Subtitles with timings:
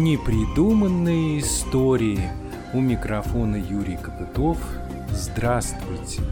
[0.00, 2.30] Непридуманные истории.
[2.72, 4.56] У микрофона Юрий Копытов.
[5.12, 6.22] Здравствуйте.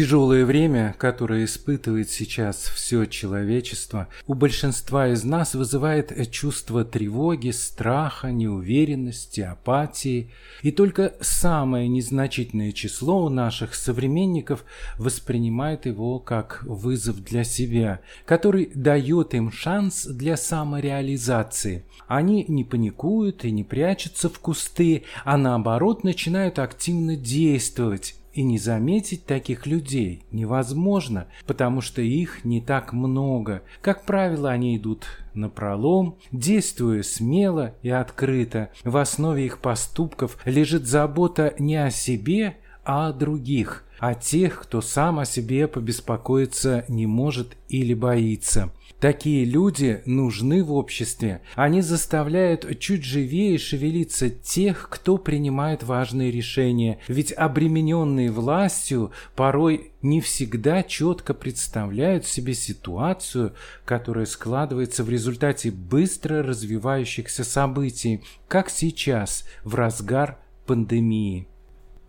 [0.00, 8.28] Тяжелое время, которое испытывает сейчас все человечество, у большинства из нас вызывает чувство тревоги, страха,
[8.28, 10.30] неуверенности, апатии,
[10.62, 14.64] и только самое незначительное число у наших современников
[14.96, 21.84] воспринимает его как вызов для себя, который дает им шанс для самореализации.
[22.06, 28.58] Они не паникуют и не прячутся в кусты, а наоборот начинают активно действовать, и не
[28.58, 33.62] заметить таких людей невозможно, потому что их не так много.
[33.80, 38.70] Как правило, они идут на пролом, действуя смело и открыто.
[38.84, 44.80] В основе их поступков лежит забота не о себе, а о других, о тех, кто
[44.80, 48.72] сам о себе побеспокоиться не может или боится.
[49.00, 51.40] Такие люди нужны в обществе.
[51.54, 56.98] Они заставляют чуть живее шевелиться тех, кто принимает важные решения.
[57.08, 63.54] Ведь обремененные властью порой не всегда четко представляют себе ситуацию,
[63.86, 71.48] которая складывается в результате быстро развивающихся событий, как сейчас, в разгар пандемии.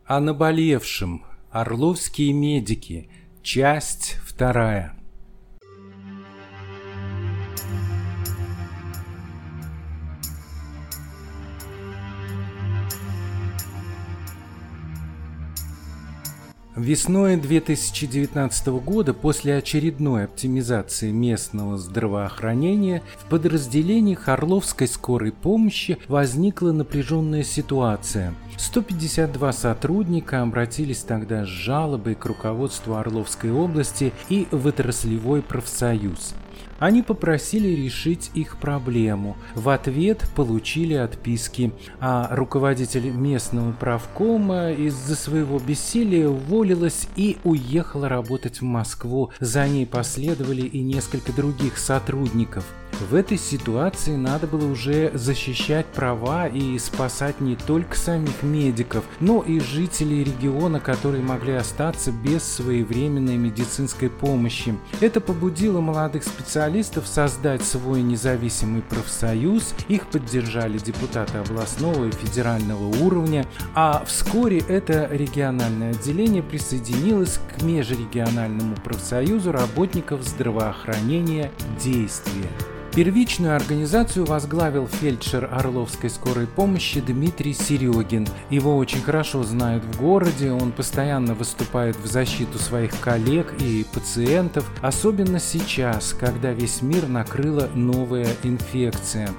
[0.05, 1.23] О наболевшем.
[1.51, 3.09] Орловские медики.
[3.43, 5.00] Часть вторая.
[16.75, 27.43] Весной 2019 года, после очередной оптимизации местного здравоохранения, в подразделениях Орловской скорой помощи возникла напряженная
[27.43, 28.33] ситуация.
[28.57, 36.35] 152 сотрудника обратились тогда с жалобой к руководству Орловской области и в отраслевой профсоюз.
[36.81, 39.37] Они попросили решить их проблему.
[39.53, 48.61] В ответ получили отписки, а руководитель местного правкома из-за своего бессилия уволилась и уехала работать
[48.61, 49.31] в Москву.
[49.39, 52.65] За ней последовали и несколько других сотрудников.
[52.99, 59.41] В этой ситуации надо было уже защищать права и спасать не только самих медиков, но
[59.41, 64.77] и жителей региона, которые могли остаться без своевременной медицинской помощи.
[64.99, 73.45] Это побудило молодых специалистов создать свой независимый профсоюз, их поддержали депутаты областного и федерального уровня,
[73.73, 81.51] а вскоре это региональное отделение присоединилось к межрегиональному профсоюзу работников здравоохранения
[81.81, 82.49] «Действие».
[82.93, 88.27] Первичную организацию возглавил фельдшер Орловской скорой помощи Дмитрий Серегин.
[88.49, 94.69] Его очень хорошо знают в городе, он постоянно выступает в защиту своих коллег и пациентов,
[94.81, 99.29] особенно сейчас, когда весь мир накрыла новая инфекция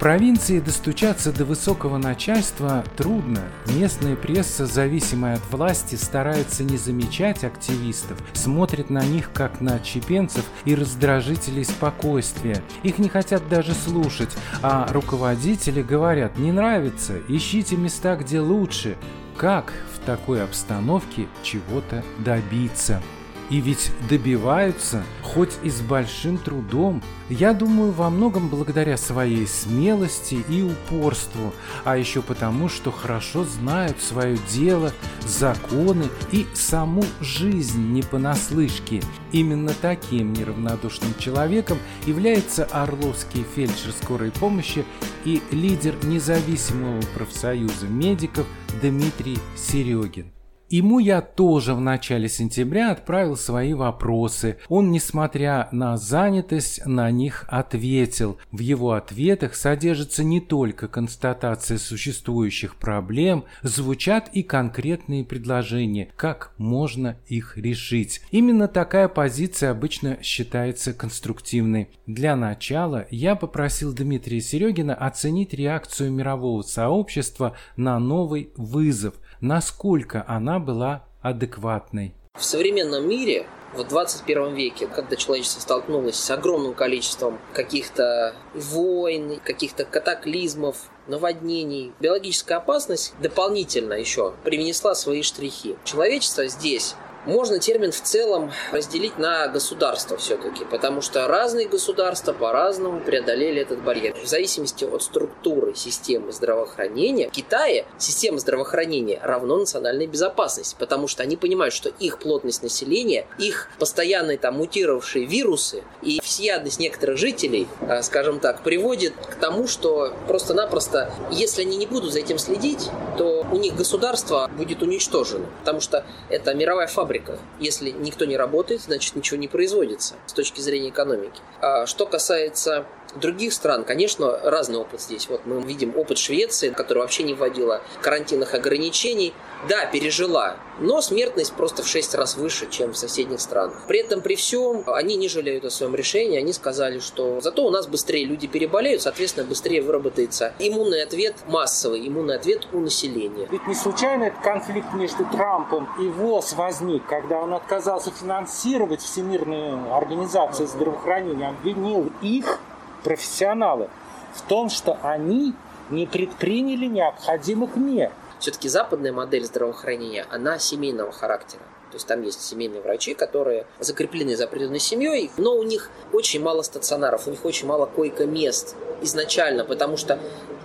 [0.00, 3.42] провинции достучаться до высокого начальства трудно.
[3.66, 10.46] Местная пресса, зависимая от власти, старается не замечать активистов, смотрит на них как на чепенцев
[10.64, 12.62] и раздражителей спокойствия.
[12.82, 18.96] Их не хотят даже слушать, а руководители говорят «не нравится, ищите места, где лучше».
[19.36, 23.02] Как в такой обстановке чего-то добиться?
[23.50, 27.02] И ведь добиваются, хоть и с большим трудом.
[27.28, 31.52] Я думаю, во многом благодаря своей смелости и упорству,
[31.84, 34.92] а еще потому, что хорошо знают свое дело,
[35.26, 39.02] законы и саму жизнь не понаслышке.
[39.32, 44.84] Именно таким неравнодушным человеком является Орловский фельдшер скорой помощи
[45.24, 48.46] и лидер независимого профсоюза медиков
[48.80, 50.32] Дмитрий Серегин.
[50.70, 54.58] Ему я тоже в начале сентября отправил свои вопросы.
[54.68, 58.38] Он, несмотря на занятость, на них ответил.
[58.52, 67.16] В его ответах содержится не только констатация существующих проблем, звучат и конкретные предложения, как можно
[67.26, 68.20] их решить.
[68.30, 71.88] Именно такая позиция обычно считается конструктивной.
[72.06, 80.58] Для начала я попросил Дмитрия Серегина оценить реакцию мирового сообщества на новый вызов– насколько она
[80.58, 82.14] была адекватной.
[82.38, 89.84] В современном мире в 21 веке, когда человечество столкнулось с огромным количеством каких-то войн, каких-то
[89.84, 90.76] катаклизмов,
[91.06, 95.76] наводнений, биологическая опасность дополнительно еще привнесла свои штрихи.
[95.84, 96.94] Человечество здесь
[97.26, 103.82] можно термин в целом разделить на государства все-таки, потому что разные государства по-разному преодолели этот
[103.82, 104.14] барьер.
[104.14, 111.22] В зависимости от структуры системы здравоохранения, в Китае система здравоохранения равно национальной безопасности, потому что
[111.22, 117.68] они понимают, что их плотность населения, их постоянные там мутировавшие вирусы и всеядность некоторых жителей,
[117.82, 122.88] а, скажем так, приводит к тому, что просто-напросто, если они не будут за этим следить,
[123.18, 127.38] то у них государство будет уничтожено, потому что это мировая фабрика.
[127.58, 131.40] Если никто не работает, значит ничего не производится с точки зрения экономики.
[131.60, 132.86] А что касается
[133.16, 135.28] других стран, конечно, разный опыт здесь.
[135.28, 139.34] Вот мы видим опыт Швеции, которая вообще не вводила карантинных ограничений.
[139.68, 143.82] Да, пережила, но смертность просто в 6 раз выше, чем в соседних странах.
[143.86, 146.38] При этом, при всем, они не жалеют о своем решении.
[146.38, 152.08] Они сказали, что зато у нас быстрее люди переболеют, соответственно, быстрее выработается иммунный ответ, массовый
[152.08, 153.48] иммунный ответ у населения.
[153.50, 159.94] Ведь не случайно этот конфликт между Трампом и ВОЗ возник, когда он отказался финансировать Всемирную
[159.94, 162.60] организацию здравоохранения, обвинил их
[163.04, 163.90] профессионалы
[164.34, 165.52] в том, что они
[165.90, 168.10] не предприняли необходимых мер.
[168.40, 171.62] Все-таки западная модель здравоохранения, она семейного характера.
[171.90, 176.40] То есть там есть семейные врачи, которые закреплены за определенной семьей, но у них очень
[176.40, 180.18] мало стационаров, у них очень мало койко-мест изначально, потому что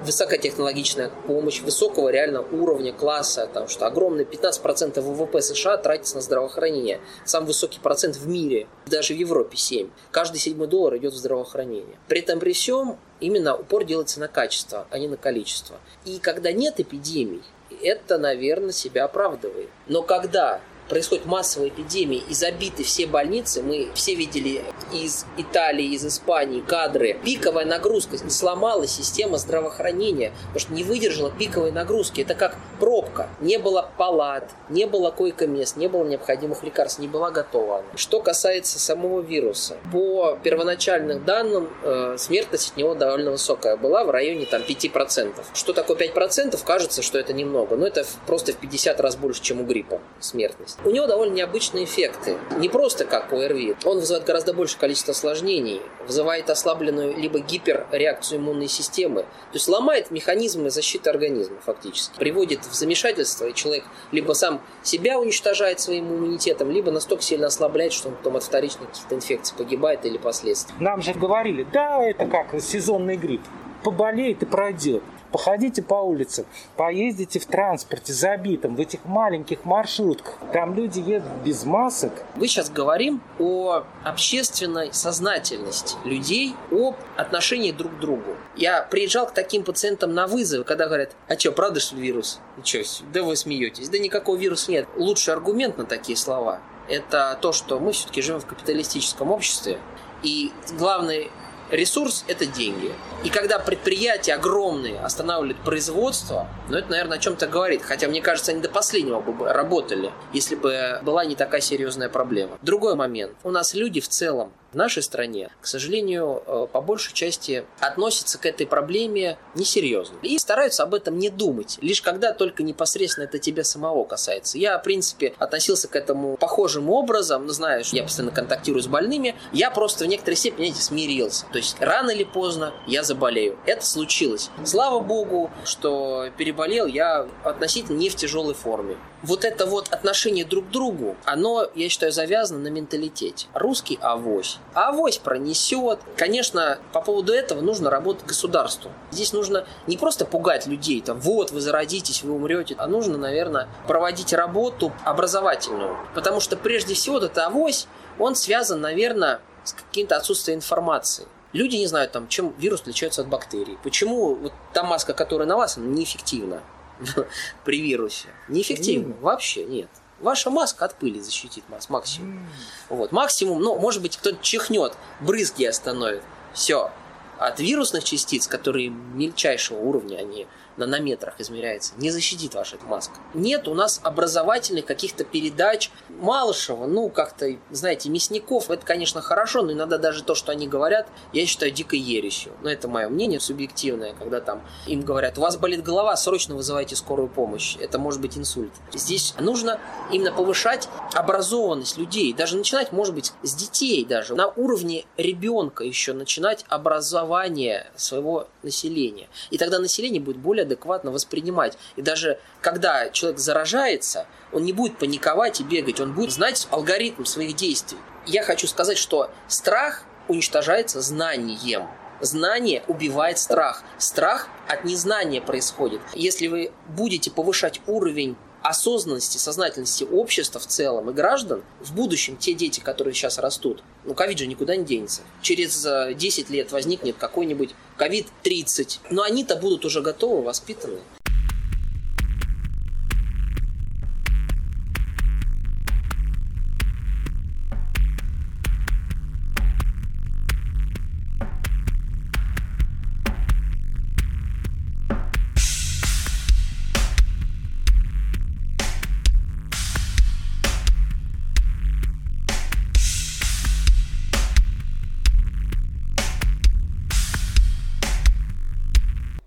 [0.03, 7.01] высокотехнологичная помощь высокого реально уровня класса, там что огромные 15% ВВП США тратится на здравоохранение.
[7.25, 9.89] Самый высокий процент в мире, даже в Европе 7.
[10.11, 11.97] Каждый седьмой доллар идет в здравоохранение.
[12.07, 15.77] При этом при всем именно упор делается на качество, а не на количество.
[16.05, 17.41] И когда нет эпидемий,
[17.81, 19.69] это, наверное, себя оправдывает.
[19.87, 26.05] Но когда происходит массовая эпидемия и забиты все больницы, мы все видели из Италии, из
[26.05, 32.21] Испании кадры, пиковая нагрузка, сломалась система здравоохранения, потому что не выдержала пиковой нагрузки.
[32.21, 33.29] Это как пробка.
[33.39, 37.83] Не было палат, не было койко-мест, не было необходимых лекарств, не была готова.
[37.95, 44.11] Что касается самого вируса, по первоначальным данным, э, смертность от него довольно высокая была, в
[44.11, 45.45] районе там 5%.
[45.53, 46.63] Что такое 5%?
[46.63, 50.74] Кажется, что это немного, но это просто в 50 раз больше, чем у гриппа смертность
[50.83, 52.37] У него довольно необычные эффекты.
[52.57, 53.75] Не просто как по ОРВИ.
[53.85, 60.11] Он вызывает гораздо большее количество осложнений, вызывает ослабленную либо гиперреакцию иммунной системы, то есть ломает
[60.11, 62.17] механизмы защиты организма фактически.
[62.17, 67.93] Приводит в замешательство, и человек либо сам себя уничтожает своим иммунитетом, либо настолько сильно ослабляет,
[67.93, 70.75] что он потом от вторичных каких-то инфекций погибает или последствий.
[70.79, 73.41] Нам же говорили, да, это как сезонный грипп.
[73.83, 75.03] Поболеет и пройдет.
[75.35, 76.45] Походите по улицам,
[76.77, 80.35] поездите в транспорте забитом, в этих маленьких маршрутках.
[80.53, 82.13] Там люди едут без масок.
[82.37, 88.37] Вы сейчас говорим о общественной сознательности людей, об отношении друг к другу.
[88.55, 92.39] Я приезжал к таким пациентам на вызовы, когда говорят, а что, правда, что вирус?
[92.55, 93.89] Ничего да вы смеетесь.
[93.89, 94.87] Да никакого вируса нет.
[94.95, 99.79] Лучший аргумент на такие слова– это то, что мы все-таки живем в капиталистическом обществе,
[100.23, 101.29] и главный
[101.71, 102.91] ресурс– это деньги.
[103.23, 107.81] И когда предприятия огромные останавливают производство, ну это, наверное, о чем-то говорит.
[107.81, 112.57] Хотя, мне кажется, они до последнего бы работали, если бы была не такая серьезная проблема.
[112.61, 113.33] Другой момент.
[113.43, 118.37] У нас люди в целом в нашей стране, к сожалению, э, по большей части относятся
[118.37, 120.17] к этой проблеме несерьезно.
[120.21, 124.57] И стараются об этом не думать, лишь когда только непосредственно это тебя самого касается.
[124.57, 129.35] Я, в принципе, относился к этому похожим образом, знаю, что я постоянно контактирую с больными,
[129.53, 131.45] я просто в некоторой степени, знаете, смирился.
[131.53, 133.57] То есть рано или поздно я заболею.
[133.65, 134.49] Это случилось.
[134.65, 140.67] Слава богу, что переболел я относительно не в тяжелой форме вот это вот отношение друг
[140.67, 143.47] к другу, оно, я считаю, завязано на менталитете.
[143.53, 144.59] Русский авось.
[144.73, 145.99] А авось пронесет.
[146.17, 148.91] Конечно, по поводу этого нужно работать государству.
[149.11, 153.69] Здесь нужно не просто пугать людей, там, вот, вы заразитесь, вы умрете, а нужно, наверное,
[153.87, 155.97] проводить работу образовательную.
[156.13, 157.87] Потому что прежде всего вот это авось,
[158.19, 161.27] он связан, наверное, с каким-то отсутствием информации.
[161.53, 163.77] Люди не знают, там, чем вирус отличается от бактерий.
[163.81, 166.61] Почему вот та маска, которая на вас, она неэффективна.
[167.63, 168.27] при вирусе.
[168.47, 169.13] Неэффективно.
[169.13, 169.21] Mm.
[169.21, 169.89] Вообще нет.
[170.19, 172.37] Ваша маска от пыли защитит вас максимум.
[172.37, 172.95] Mm.
[172.95, 173.11] Вот.
[173.11, 176.23] Максимум, ну, может быть, кто-то чихнет, брызги остановит.
[176.53, 176.91] Все.
[177.37, 183.15] От вирусных частиц, которые мельчайшего уровня, они нанометрах измеряется, не защитит ваша маска.
[183.33, 185.91] Нет у нас образовательных каких-то передач.
[186.09, 191.07] Малышева, ну, как-то, знаете, мясников, это, конечно, хорошо, но иногда даже то, что они говорят,
[191.33, 192.53] я считаю дикой ересью.
[192.61, 196.95] Но это мое мнение субъективное, когда там им говорят, у вас болит голова, срочно вызывайте
[196.95, 197.77] скорую помощь.
[197.79, 198.71] Это может быть инсульт.
[198.93, 199.79] Здесь нужно
[200.11, 206.13] именно повышать образованность людей, даже начинать, может быть, с детей даже, на уровне ребенка еще
[206.13, 209.27] начинать образовать узнавания своего населения.
[209.51, 211.77] И тогда население будет более адекватно воспринимать.
[211.95, 217.23] И даже когда человек заражается, он не будет паниковать и бегать, он будет знать алгоритм
[217.25, 217.97] своих действий.
[218.25, 221.87] Я хочу сказать, что страх уничтожается знанием.
[222.21, 223.83] Знание убивает страх.
[223.97, 226.01] Страх от незнания происходит.
[226.13, 228.35] Если вы будете повышать уровень
[228.67, 234.13] осознанности, сознательности общества в целом и граждан, в будущем те дети, которые сейчас растут, ну,
[234.13, 235.21] ковид же никуда не денется.
[235.41, 240.99] Через 10 э, лет возникнет какой-нибудь ковид-30, но они-то будут уже готовы, воспитаны.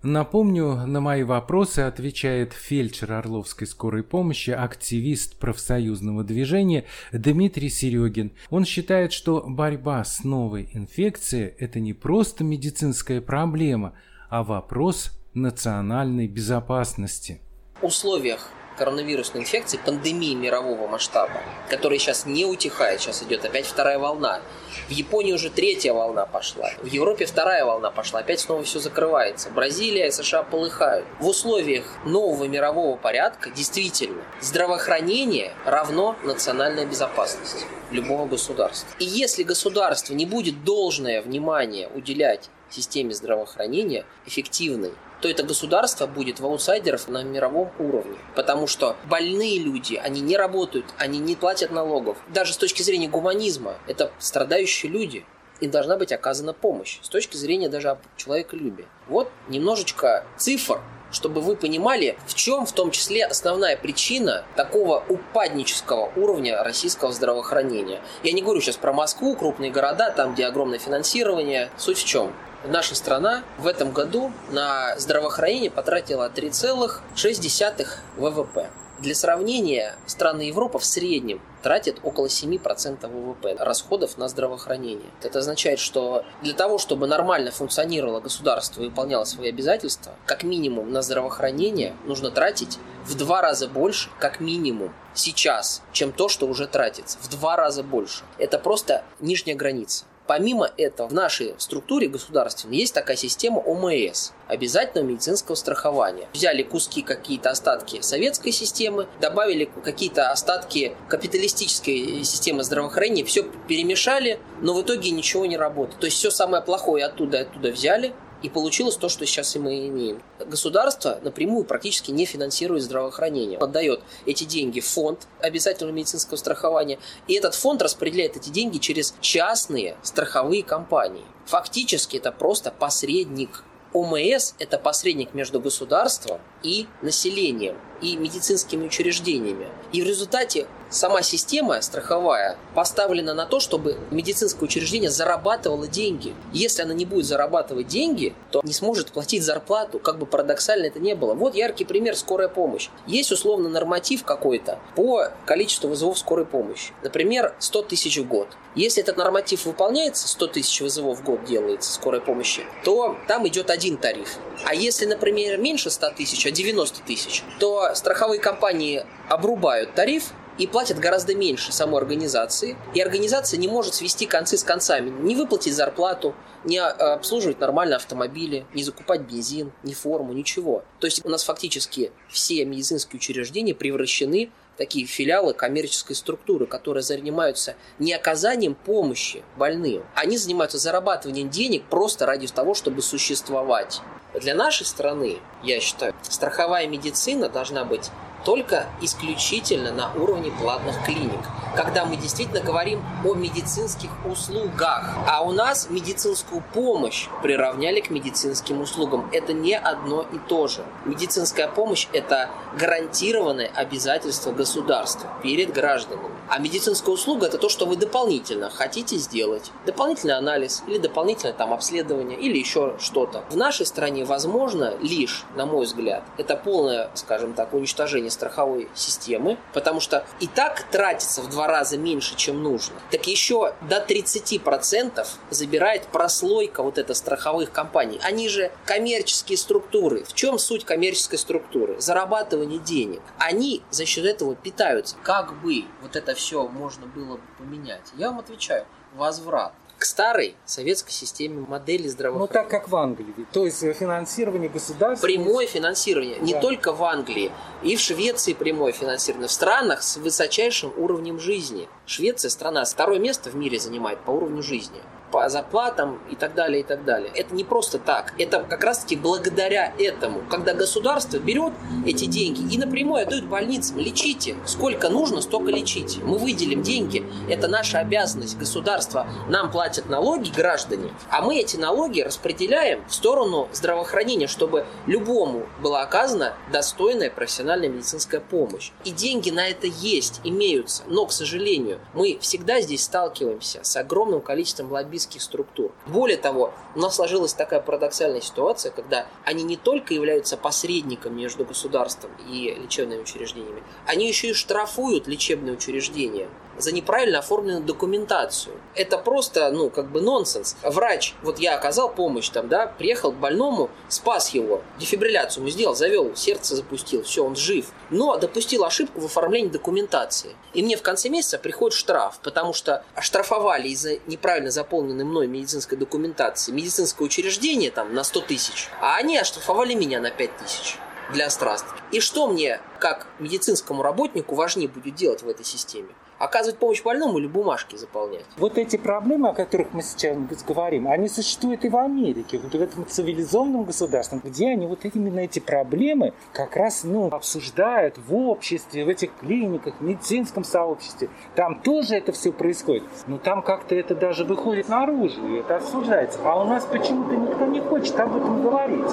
[0.09, 8.31] Напомню, на мои вопросы отвечает фельдшер Орловской скорой помощи, активист профсоюзного движения Дмитрий Серегин.
[8.49, 13.93] Он считает, что борьба с новой инфекцией– это не просто медицинская проблема,
[14.31, 17.39] а вопрос национальной безопасности.
[17.79, 23.99] В условиях коронавирусной инфекции, пандемии мирового масштаба, которая сейчас не утихает, сейчас идет опять вторая
[23.99, 24.39] волна.
[24.87, 29.49] В Японии уже третья волна пошла, в Европе вторая волна пошла, опять снова все закрывается.
[29.49, 31.05] Бразилия и США полыхают.
[31.19, 38.89] В условиях нового мирового порядка действительно здравоохранение равно национальная безопасность любого государства.
[38.99, 46.39] И если государство не будет должное внимание уделять системе здравоохранения эффективной, то это государство будет
[46.39, 48.17] в аутсайдеров на мировом уровне.
[48.35, 52.17] Потому что больные люди, они не работают, они не платят налогов.
[52.29, 55.25] Даже с точки зрения гуманизма, это страдающие люди.
[55.59, 56.99] Им должна быть оказана помощь.
[57.01, 58.85] С точки зрения даже человеколюбия.
[59.07, 66.11] Вот немножечко цифр, чтобы вы понимали, в чем в том числе основная причина такого упаднического
[66.15, 68.01] уровня российского здравоохранения.
[68.23, 71.69] Я не говорю сейчас про Москву, крупные города, там, где огромное финансирование.
[71.77, 72.31] Суть в чем?
[72.65, 77.87] Наша страна в этом году на здравоохранение потратила 3,6
[78.17, 78.69] ВВП.
[78.99, 85.09] Для сравнения, страны Европы в среднем тратят около 7% ВВП расходов на здравоохранение.
[85.21, 90.91] Это означает, что для того, чтобы нормально функционировало государство и выполняло свои обязательства, как минимум
[90.91, 96.67] на здравоохранение нужно тратить в два раза больше, как минимум, сейчас, чем то, что уже
[96.67, 97.17] тратится.
[97.21, 98.25] В два раза больше.
[98.37, 100.03] Это просто нижняя граница.
[100.29, 106.27] Помимо этого, в нашей структуре государственной есть такая система ОМС– обязательного медицинского страхования.
[106.33, 114.75] Взяли куски, какие-то остатки советской системы, добавили какие-то остатки капиталистической системы здравоохранения, все перемешали, но
[114.75, 115.99] в итоге ничего не работает.
[115.99, 119.87] То есть все самое плохое оттуда оттуда взяли, и получилось то, что сейчас и мы
[119.87, 120.21] имеем.
[120.39, 123.57] Государство напрямую практически не финансирует здравоохранение.
[123.59, 126.99] Отдает эти деньги в фонд обязательного медицинского страхования.
[127.27, 131.25] И этот фонд распределяет эти деньги через частные страховые компании.
[131.45, 139.67] Фактически это просто посредник ОМС– это посредник между государством и населением, и медицинскими учреждениями.
[139.91, 146.33] И в результате сама система страховая поставлена на то, чтобы медицинское учреждение зарабатывало деньги.
[146.53, 150.99] Если она не будет зарабатывать деньги, то не сможет платить зарплату, как бы парадоксально это
[150.99, 151.33] не было.
[151.33, 152.89] Вот яркий пример скорая помощь.
[153.07, 156.91] Есть условно норматив какой-то по количеству вызовов скорой помощи.
[157.03, 158.47] Например, 100 тысяч в год.
[158.75, 163.69] Если этот норматив выполняется, 100 тысяч вызовов в год делается скорой помощи, то там идет
[163.69, 164.37] один тариф.
[164.65, 170.67] А если, например, меньше 100 тысяч, а 90 тысяч, то страховые компании обрубают тариф, и
[170.67, 175.73] платят гораздо меньше самой организации, и организация не может свести концы с концами, не выплатить
[175.73, 180.83] зарплату, не а, обслуживать нормально автомобили, не закупать бензин, ни форму, ничего.
[180.99, 187.75] То есть у нас фактически все медицинские учреждения превращены такие филиалы коммерческой структуры, которые занимаются
[187.99, 194.01] не оказанием помощи больным, они занимаются зарабатыванием денег просто ради того, чтобы существовать.
[194.33, 198.09] Для нашей страны, я считаю, страховая медицина должна быть
[198.45, 201.39] только исключительно на уровне платных клиник,
[201.75, 205.15] когда мы действительно говорим о медицинских услугах.
[205.27, 209.29] А у нас медицинскую помощь приравняли к медицинским услугам.
[209.31, 210.83] Это не одно и то же.
[211.05, 216.29] Медицинская помощь– это гарантированное обязательство государства перед гражданами.
[216.47, 219.71] А медицинская услуга– это то, что вы дополнительно хотите сделать.
[219.85, 223.43] Дополнительный анализ или дополнительное там обследование или еще что-то.
[223.49, 228.87] В нашей стране возможно лишь, на мой взгляд, это полное, скажем так, уничтожение финансирование страховой
[228.95, 232.95] системы, потому что и так тратится в два раза меньше, чем нужно.
[233.11, 238.19] Так еще до 30% забирает прослойка вот этой страховых компаний.
[238.23, 240.23] Они же коммерческие структуры.
[240.23, 241.99] В чем суть коммерческой структуры?
[241.99, 243.21] Зарабатывание денег.
[243.37, 245.15] Они за счет этого питаются.
[245.23, 248.13] Как бы вот это все можно было бы поменять?
[248.15, 248.85] Я вам отвечаю.
[249.15, 252.47] Возврат к старой советской системе модели здравоохранения.
[252.47, 253.33] Ну, так как в Англии.
[253.51, 255.27] То есть э, финансирование государства...
[255.27, 256.37] Прямое финансирование.
[256.39, 256.45] Да.
[256.45, 257.51] Не только в Англии.
[257.83, 259.49] И в Швеции прямое финансирование.
[259.49, 261.89] В странах с высочайшим уровнем жизни.
[262.05, 266.81] Швеция страна второе место в мире занимает по уровню жизни по зарплатам и так далее,
[266.81, 267.31] и так далее.
[267.35, 268.33] Это не просто так.
[268.37, 271.73] Это как раз-таки благодаря этому, когда государство берет
[272.05, 273.99] эти деньги и напрямую отдает больницам.
[273.99, 274.55] Лечите.
[274.65, 276.19] Сколько нужно, столько лечите.
[276.23, 277.23] Мы выделим деньги.
[277.49, 278.57] Это наша обязанность.
[278.57, 285.67] Государство нам платят налоги, граждане, а мы эти налоги распределяем в сторону здравоохранения, чтобы любому
[285.81, 288.91] была оказана достойная профессиональная медицинская помощь.
[289.03, 291.03] И деньги на это есть, имеются.
[291.07, 295.91] Но, к сожалению, мы всегда здесь сталкиваемся с огромным количеством лоббистов лоббистских структур.
[296.07, 301.65] Более того, у нас сложилась такая парадоксальная ситуация, когда они не только являются посредником между
[301.65, 306.47] государством и лечебными учреждениями, они еще и штрафуют лечебные учреждения
[306.79, 308.75] за неправильно оформленную документацию.
[308.95, 310.75] Это просто, ну, как бы нонсенс.
[310.83, 315.95] Врач, вот я оказал помощь там, да, приехал к больному, спас его, дефибрилляцию ему сделал,
[315.95, 317.91] завел, сердце запустил, все, он жив.
[318.09, 320.55] Но допустил ошибку в оформлении документации.
[320.73, 325.97] И мне в конце месяца приходит штраф, потому что оштрафовали из-за неправильно заполненной мной медицинской
[325.97, 330.97] документации медицинское учреждение там на 100 тысяч, а они оштрафовали меня на 5 тысяч
[331.31, 331.85] для страст.
[332.11, 336.09] И что мне, как медицинскому работнику, важнее будет делать в этой системе?
[336.39, 338.45] Оказывать помощь больному или бумажки заполнять.
[338.57, 342.81] Вот эти проблемы, о которых мы сейчас говорим, они существуют и в Америке, вот в
[342.81, 349.05] этом цивилизованном государстве, где они вот именно эти проблемы как раз ну, обсуждают в обществе,
[349.05, 351.29] в этих клиниках, в медицинском сообществе.
[351.55, 353.03] Там тоже это все происходит.
[353.27, 356.39] Но там как-то это даже выходит наружу, и это обсуждается.
[356.43, 359.05] А у нас почему-то никто не хочет об этом говорить.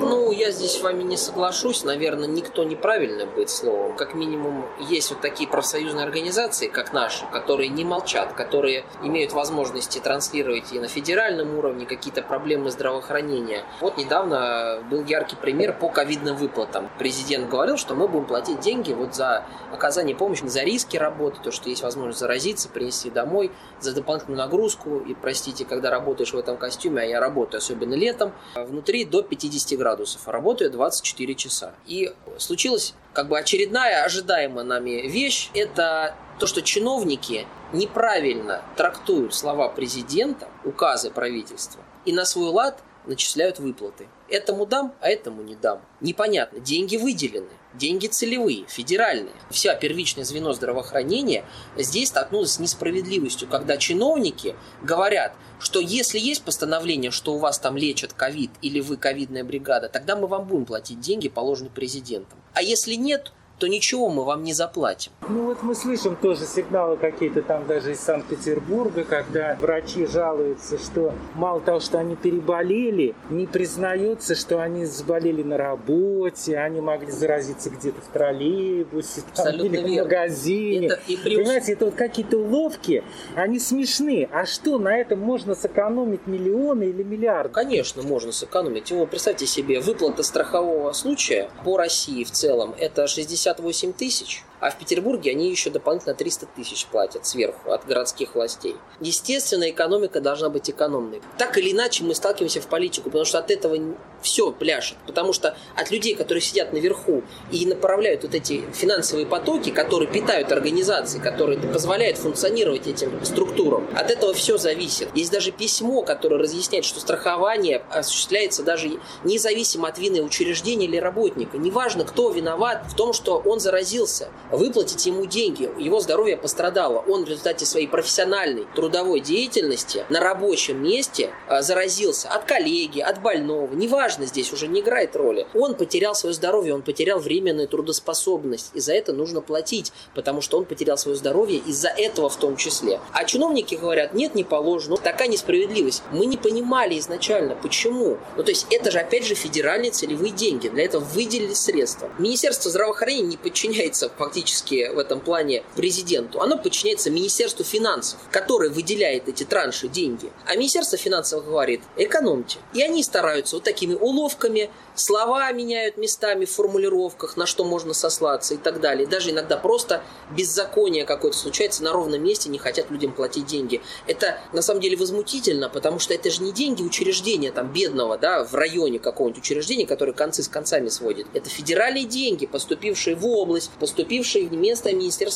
[0.00, 1.84] Ну, я здесь с вами не соглашусь.
[1.84, 3.94] Наверное, никто неправильно будет словом.
[3.96, 9.98] Как минимум, есть вот такие профсоюзные организации, как наши, которые не молчат, которые имеют возможности
[9.98, 13.64] транслировать и на федеральном уровне какие-то проблемы здравоохранения.
[13.80, 16.88] Вот недавно был яркий пример по ковидным выплатам.
[16.98, 21.50] Президент говорил, что мы будем платить деньги вот за оказание помощи, за риски работы, то,
[21.50, 24.98] что есть возможность заразиться, принести домой, за дополнительную нагрузку.
[24.98, 29.78] И, простите, когда работаешь в этом костюме, а я работаю, особенно летом, внутри до 50
[29.78, 31.74] градусов, а работаю 24 часа.
[31.86, 39.68] И случилось как бы очередная ожидаемая нами вещь– это то, что чиновники неправильно трактуют слова
[39.68, 44.08] президента, указы правительства, и на свой лад начисляют выплаты.
[44.28, 45.82] Этому дам, а этому не дам.
[46.00, 46.60] Непонятно.
[46.60, 47.48] Деньги выделены.
[47.74, 49.34] Деньги целевые, федеральные.
[49.48, 51.44] Вся первичное звено здравоохранения
[51.76, 57.76] здесь столкнулось с несправедливостью, когда чиновники говорят, что если есть постановление, что у вас там
[57.76, 62.40] лечат ковид или вы ковидная бригада, тогда мы вам будем платить деньги, положенные президентом.
[62.54, 65.12] А если нет, то ничего мы вам не заплатим.
[65.28, 71.12] Ну вот мы слышим тоже сигналы какие-то там даже из Санкт-Петербурга, когда врачи жалуются, что
[71.34, 77.68] мало того, что они переболели, не признаются, что они заболели на работе, они могли заразиться
[77.68, 80.86] где-то в троллейбусе там, или в магазине.
[80.86, 81.36] Это и при...
[81.36, 84.26] Понимаете, это вот какие-то уловки, они смешны.
[84.32, 87.52] А что, на этом можно сэкономить миллионы или миллиарды?
[87.52, 88.90] Конечно, можно сэкономить.
[88.90, 94.70] Вот представьте себе, выплата страхового случая по России в целом, это 60 58 тысяч, а
[94.70, 98.76] в Петербурге они еще дополнительно 300 тысяч платят сверху от городских властей.
[99.00, 101.20] Естественно, экономика должна быть экономной.
[101.38, 103.76] Так или иначе мы сталкиваемся в политику, потому что от этого
[104.22, 104.98] все пляшет.
[105.06, 110.52] Потому что от людей, которые сидят наверху и направляют вот эти финансовые потоки, которые питают
[110.52, 115.08] организации, которые позволяют функционировать этим структурам, от этого все зависит.
[115.14, 118.90] Есть даже письмо, которое разъясняет, что страхование осуществляется даже
[119.24, 121.56] независимо от вины учреждения или работника.
[121.56, 125.70] Неважно, кто виноват в том, что он заразился выплатить ему деньги.
[125.78, 127.04] Его здоровье пострадало.
[127.08, 133.22] Он в результате своей профессиональной трудовой деятельности на рабочем месте а, заразился от коллеги, от
[133.22, 133.72] больного.
[133.74, 135.46] Неважно, здесь уже не играет роли.
[135.54, 138.70] Он потерял свое здоровье, он потерял временную трудоспособность.
[138.74, 142.56] И за это нужно платить, потому что он потерял свое здоровье из-за этого в том
[142.56, 143.00] числе.
[143.12, 144.96] А чиновники говорят, нет, не положено.
[144.96, 146.02] Такая несправедливость.
[146.12, 148.18] Мы не понимали изначально, почему.
[148.36, 150.68] Ну, то есть это же, опять же, федеральные целевые деньги.
[150.68, 152.10] Для этого выделили средства.
[152.18, 158.70] Министерство здравоохранения не подчиняется фактически фактически в этом плане президенту, оно подчиняется Министерству финансов, которое
[158.70, 160.32] выделяет эти транши деньги.
[160.46, 162.58] А Министерство финансов говорит, экономьте.
[162.72, 168.54] И они стараются вот такими уловками, слова меняют местами в формулировках, на что можно сослаться
[168.54, 169.06] и так далее.
[169.06, 170.02] Даже иногда просто
[170.34, 173.82] беззаконие какое-то случается на ровном месте, не хотят людям платить деньги.
[174.06, 178.44] Это на самом деле возмутительно, потому что это же не деньги учреждения там бедного, да,
[178.44, 181.26] в районе какого-нибудь учреждения, которое концы с концами сводит.
[181.34, 184.92] Это федеральные деньги, поступившие в область, поступившие в местное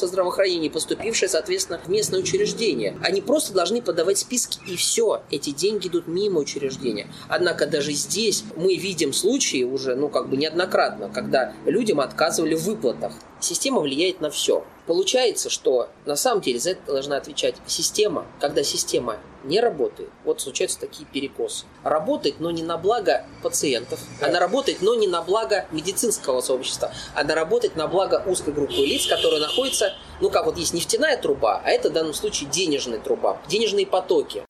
[0.06, 2.96] здравоохранения, поступившие, соответственно, в местное учреждение.
[3.02, 5.22] Они просто должны подавать списки, и все.
[5.30, 7.08] Эти деньги идут мимо учреждения.
[7.28, 12.64] Однако даже здесь мы видим случаи уже, ну, как бы неоднократно, когда людям отказывали в
[12.64, 13.12] выплатах.
[13.44, 14.64] Система влияет на все.
[14.86, 18.24] Получается, что на самом деле за это должна отвечать система.
[18.40, 21.66] Когда система не работает, вот случаются такие перекосы.
[21.82, 24.00] Работает, но не на благо пациентов.
[24.18, 24.28] Да.
[24.28, 26.90] Она работает, но не на благо медицинского сообщества.
[27.14, 31.60] Она работает на благо узкой группы лиц, которые находятся, ну как вот есть нефтяная труба,
[31.62, 34.42] а это в данном случае денежная труба, денежные потоки.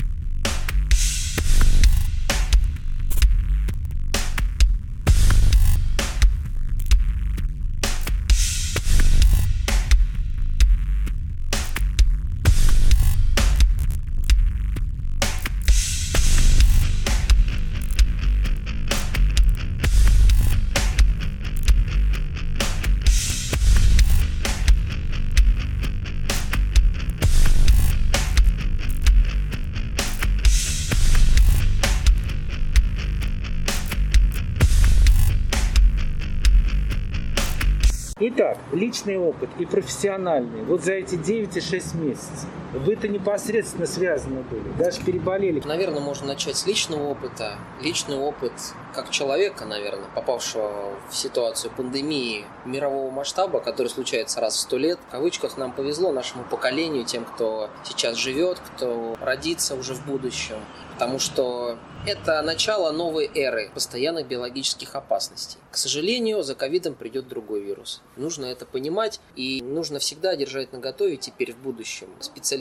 [38.37, 40.65] Итак, личный опыт и профессиональный.
[40.65, 45.63] Вот за эти 9,6 месяцев вы-то непосредственно связаны были, даже переболели.
[45.65, 47.59] Наверное, можно начать с личного опыта.
[47.81, 48.53] Личный опыт
[48.95, 54.99] как человека, наверное, попавшего в ситуацию пандемии мирового масштаба, который случается раз в сто лет.
[55.09, 60.57] В кавычках нам повезло, нашему поколению, тем, кто сейчас живет, кто родится уже в будущем.
[60.95, 65.59] Потому что это начало новой эры постоянных биологических опасностей.
[65.71, 68.03] К сожалению, за ковидом придет другой вирус.
[68.17, 72.09] Нужно это понимать и нужно всегда держать на готове теперь в будущем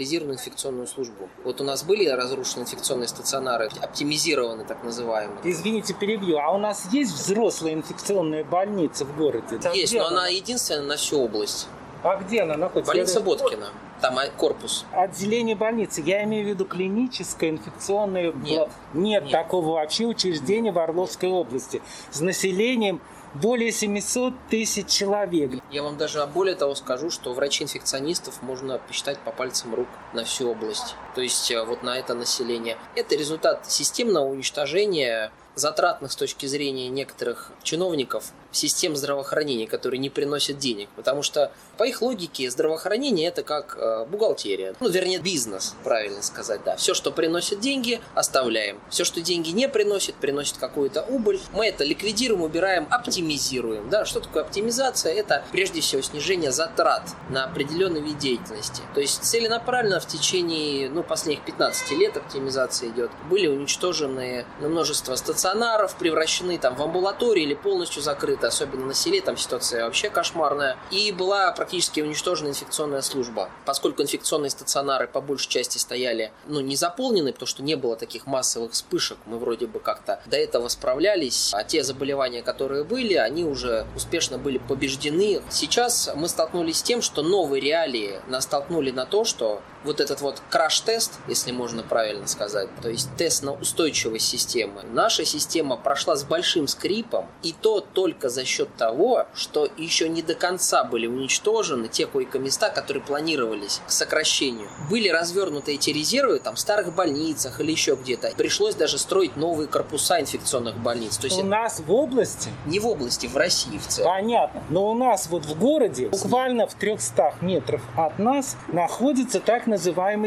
[0.04, 1.30] специализированную инфекционную службу.
[1.44, 5.40] Вот у нас были разрушены инфекционные стационары, оптимизированы так называемые.
[5.44, 6.38] Извините, перебью.
[6.38, 9.60] А у нас есть взрослая инфекционная больница в городе?
[9.74, 11.68] Есть, но она единственная на всю область.
[12.04, 12.94] А где она находится?
[12.94, 13.68] Больница Боткина.
[14.02, 14.86] Там корпус.
[14.92, 16.04] Отделение больницы.
[16.06, 18.34] Я имею в виду клиническое, инфекционное.
[18.34, 18.70] Нет.
[18.94, 19.32] Нет, Нет.
[19.32, 21.82] такого вообще учреждения в Орловской области.
[22.12, 23.00] С населением
[23.34, 25.52] более 700 тысяч человек.
[25.72, 30.50] Я вам даже более того скажу, что врачей-инфекционистов можно посчитать по пальцам рук на всю
[30.50, 30.96] область.
[31.16, 32.78] То есть э, вот на это население.
[32.96, 40.58] Это результат системного уничтожения затратных с точки зрения некоторых чиновников систем здравоохранения, которые не приносят
[40.58, 40.90] денег.
[40.96, 44.76] Потому что, по их логике, здравоохранение это как э, бухгалтерия.
[44.80, 46.76] Ну, вернее, бизнес, правильно сказать, да.
[46.76, 48.80] Все, что приносит деньги, оставляем.
[48.90, 51.40] Все, что деньги не приносит, приносит какую-то убыль.
[51.52, 53.90] Мы это ликвидируем, убираем, оптимизируем.
[53.90, 55.14] Да, что такое оптимизация?
[55.14, 58.82] Это, прежде всего, снижение затрат на определенный вид деятельности.
[58.94, 63.12] То есть, целенаправленно в течение, ну, последних 15 лет оптимизация идет.
[63.30, 69.22] Были уничтожены множество стационаров, превращены там в амбулатории или полностью закрыты это особенно на селе,
[69.22, 70.76] там ситуация вообще кошмарная.
[70.92, 73.50] И была практически уничтожена инфекционная служба.
[73.66, 78.26] Поскольку инфекционные стационары по большей части стояли, ну, не заполнены, потому что не было таких
[78.26, 83.46] массовых вспышек, мы вроде бы как-то до этого справлялись, а те заболевания, которые были, они
[83.46, 85.42] уже успешно были побеждены.
[85.50, 90.22] Сейчас мы столкнулись с тем, что новые реалии нас столкнули на то, что вот этот
[90.22, 96.16] вот краш-тест, если можно правильно сказать, то есть тест на устойчивость системы, наша система прошла
[96.16, 101.08] с большим скрипом, и то только за счет того, что еще не до конца были
[101.08, 104.70] уничтожены те койко-места, которые планировались к сокращению.
[104.90, 108.32] Были развернуты эти резервы там в старых больницах или еще где-то.
[108.38, 111.18] Пришлось даже строить новые корпуса инфекционных больниц.
[111.18, 112.50] То есть у нас в области?
[112.66, 114.12] Не в области, в России в целом.
[114.12, 114.64] Понятно.
[114.70, 119.73] Но у нас вот в городе, буквально в 300 метров от нас, находится так называемый